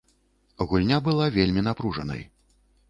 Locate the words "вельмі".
1.37-1.67